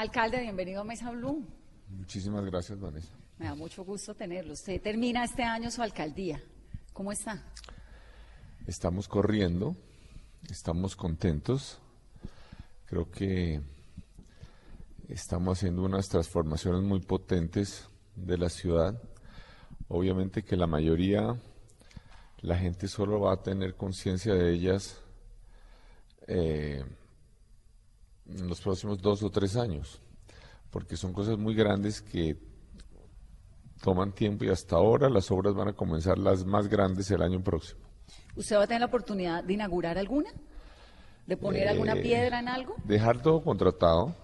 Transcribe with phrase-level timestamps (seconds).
[0.00, 1.44] Alcalde, bienvenido a Mesa Blue.
[1.90, 3.12] Muchísimas gracias, Vanessa.
[3.36, 4.54] Me da mucho gusto tenerlo.
[4.54, 6.42] Usted termina este año su alcaldía.
[6.94, 7.44] ¿Cómo está?
[8.66, 9.76] Estamos corriendo,
[10.50, 11.82] estamos contentos.
[12.86, 13.60] Creo que
[15.10, 19.02] estamos haciendo unas transformaciones muy potentes de la ciudad.
[19.88, 21.38] Obviamente que la mayoría,
[22.40, 24.98] la gente solo va a tener conciencia de ellas
[26.26, 26.86] eh,
[28.50, 30.02] los próximos dos o tres años,
[30.70, 32.36] porque son cosas muy grandes que
[33.82, 37.42] toman tiempo y hasta ahora las obras van a comenzar las más grandes el año
[37.42, 37.80] próximo.
[38.36, 40.30] ¿Usted va a tener la oportunidad de inaugurar alguna?
[41.26, 42.74] ¿De poner alguna Eh, piedra en algo?
[42.84, 44.14] Dejar todo contratado,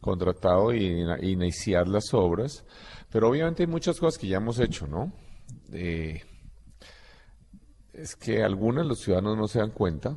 [0.00, 2.64] contratado y iniciar las obras,
[3.10, 5.12] pero obviamente hay muchas cosas que ya hemos hecho, ¿no?
[5.72, 6.22] Eh,
[7.94, 10.16] es que algunas los ciudadanos no se dan cuenta.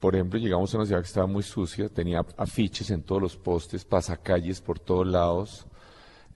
[0.00, 3.36] Por ejemplo, llegamos a una ciudad que estaba muy sucia, tenía afiches en todos los
[3.36, 5.66] postes, pasacalles por todos lados.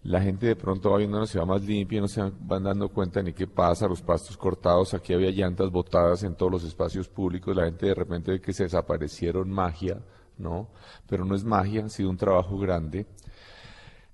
[0.02, 2.90] La gente de pronto va viendo una ciudad más limpia y no se van- dando
[2.90, 7.08] cuenta ni qué pasa, los pastos cortados, aquí había llantas botadas en todos los espacios
[7.08, 10.02] públicos, la gente de repente ve que se desaparecieron magia,
[10.36, 10.68] ¿no?
[11.08, 13.06] Pero no es magia, ha sido un trabajo grande.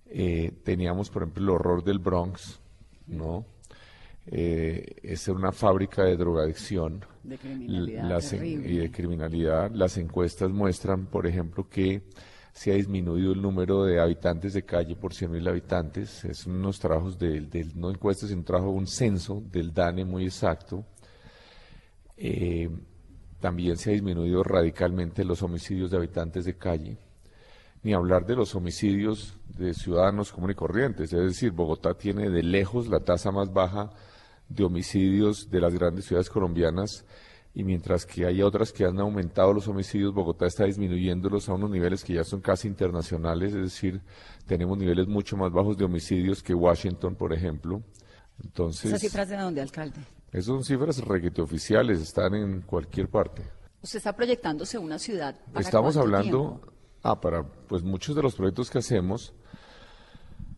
[0.06, 2.60] Eh, teníamos, por ejemplo, el horror del Bronx,
[3.08, 3.44] ¿no?
[4.32, 7.36] Eh, es una fábrica de drogadicción De
[8.08, 9.72] las y de criminalidad.
[9.72, 12.02] Las encuestas muestran, por ejemplo, que
[12.52, 16.24] se ha disminuido el número de habitantes de calle por 100.000 habitantes.
[16.24, 20.24] Es unos trabajos del, del- no encuestas, sino un trabajo, un censo del DANE muy
[20.26, 20.84] exacto.
[22.16, 22.70] Eh,
[23.40, 26.98] también se ha disminuido radicalmente los homicidios de habitantes de calle,
[27.82, 31.12] ni hablar de los homicidios de ciudadanos comunes y corrientes.
[31.12, 33.90] Es decir, Bogotá tiene de lejos la tasa más baja
[34.50, 37.06] de homicidios de las grandes ciudades colombianas
[37.54, 41.70] y mientras que hay otras que han aumentado los homicidios, Bogotá está disminuyéndolos a unos
[41.70, 44.02] niveles que ya son casi internacionales, es decir,
[44.46, 47.82] tenemos niveles mucho más bajos de homicidios que Washington, por ejemplo.
[48.42, 50.00] Entonces, ¿Esas cifras de dónde, alcalde?
[50.30, 53.42] esas son cifras requete oficiales, están en cualquier parte.
[53.82, 55.34] Usted está proyectándose una ciudad.
[55.52, 56.72] ¿para Estamos hablando, tiempo?
[57.02, 59.32] ah, para, pues muchos de los proyectos que hacemos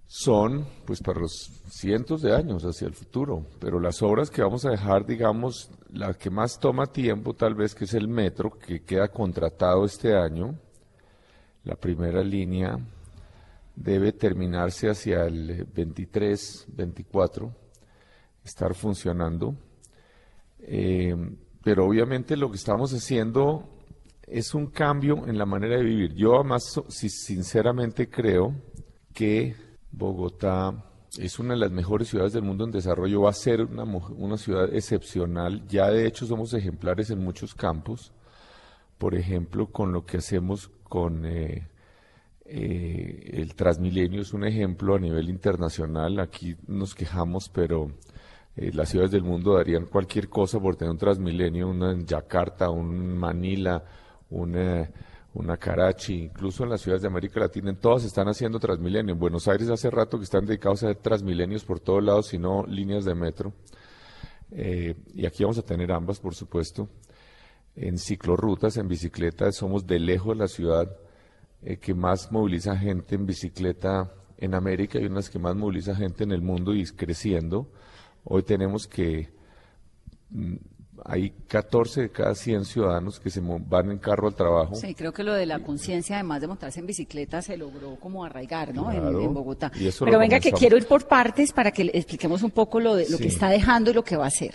[0.06, 4.64] son, pues para los cientos de años hacia el futuro, pero las obras que vamos
[4.64, 8.82] a dejar, digamos, la que más toma tiempo tal vez que es el metro, que
[8.82, 10.58] queda contratado este año,
[11.64, 12.78] la primera línea
[13.74, 17.54] debe terminarse hacia el 23, 24,
[18.44, 19.54] estar funcionando.
[20.58, 21.16] Eh,
[21.62, 23.68] pero obviamente lo que estamos haciendo
[24.26, 26.14] es un cambio en la manera de vivir.
[26.14, 28.54] Yo además, sinceramente creo
[29.12, 29.54] que
[29.92, 30.84] Bogotá
[31.18, 34.36] es una de las mejores ciudades del mundo en desarrollo, va a ser una, una
[34.38, 35.66] ciudad excepcional.
[35.68, 38.12] Ya de hecho somos ejemplares en muchos campos.
[38.98, 41.68] Por ejemplo, con lo que hacemos con eh,
[42.44, 46.20] eh, el Transmilenio es un ejemplo a nivel internacional.
[46.20, 47.92] Aquí nos quejamos, pero
[48.56, 52.70] eh, las ciudades del mundo darían cualquier cosa por tener un Transmilenio, una en Yakarta,
[52.70, 53.84] un Manila,
[54.30, 54.90] una,
[55.34, 59.14] una Karachi, incluso en las ciudades de América Latina, en todas están haciendo Transmilenio.
[59.14, 62.66] En Buenos Aires hace rato que están dedicados a hacer Transmilenios por todos lados, sino
[62.66, 63.52] líneas de metro.
[64.50, 66.88] Eh, y aquí vamos a tener ambas, por supuesto.
[67.74, 70.94] En ciclorrutas, en bicicleta, somos de lejos la ciudad
[71.62, 76.24] eh, que más moviliza gente en bicicleta en América y unas que más moviliza gente
[76.24, 77.70] en el mundo y es creciendo.
[78.24, 79.32] Hoy tenemos que
[80.30, 80.56] mm,
[81.04, 84.74] hay 14 de cada 100 ciudadanos que se van en carro al trabajo.
[84.74, 88.24] Sí, creo que lo de la conciencia, además de montarse en bicicleta, se logró como
[88.24, 88.90] arraigar, ¿no?
[88.90, 89.20] En- Claro.
[89.20, 89.72] En, Bogotá.
[90.00, 93.08] Pero venga, que quiero ir por partes para que le expliquemos un poco lo, de,
[93.08, 94.54] lo que está dejando y lo que va a hacer.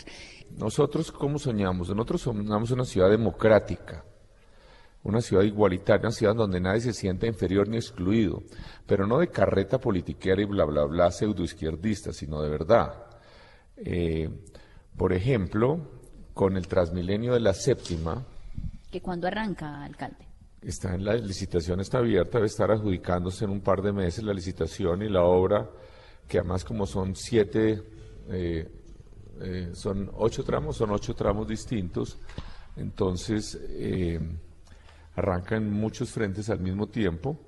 [0.58, 1.90] Nosotros, ¿cómo soñamos?
[1.90, 4.06] Nosotros soñamos una ciudad democrática,
[5.04, 8.42] una ciudad igualitaria, una ciudad donde nadie se sienta inferior ni excluido,
[8.86, 12.94] pero no de carreta politiquera y bla, bla, bla, pseudoizquierdista, sino de verdad.
[13.78, 14.30] Eh,
[14.96, 15.80] por ejemplo,
[16.38, 18.24] con el Transmilenio de la séptima,
[18.92, 20.24] ¿Que cuándo arranca, alcalde?
[20.62, 24.34] está en la licitación, está abierta, debe estar adjudicándose en un par de meses la
[24.34, 25.68] licitación y la obra,
[26.28, 27.84] que además como son siete,
[28.30, 28.70] eh,
[29.42, 32.20] eh, son ocho tramos, son ocho tramos distintos,
[32.76, 34.20] entonces eh,
[35.16, 37.40] arrancan muchos frentes al mismo tiempo.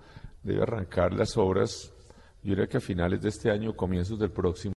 [0.42, 1.94] Debe arrancar las obras,
[2.42, 4.68] yo diría que a finales de este año, comienzos del próximo.